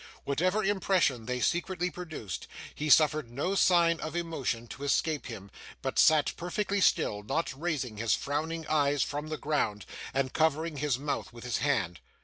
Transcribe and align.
Whatever 0.23 0.63
impression 0.63 1.27
they 1.27 1.39
secretly 1.39 1.91
produced, 1.91 2.47
he 2.73 2.89
suffered 2.89 3.29
no 3.29 3.53
sign 3.53 3.99
of 3.99 4.15
emotion 4.15 4.65
to 4.69 4.83
escape 4.83 5.27
him, 5.27 5.51
but 5.83 5.99
sat 5.99 6.33
perfectly 6.37 6.81
still, 6.81 7.21
not 7.21 7.53
raising 7.55 7.97
his 7.97 8.15
frowning 8.15 8.65
eyes 8.65 9.03
from 9.03 9.27
the 9.27 9.37
ground, 9.37 9.85
and 10.11 10.33
covering 10.33 10.77
his 10.77 10.97
mouth 10.97 11.31
with 11.31 11.43
his 11.43 11.59
hand. 11.59 11.99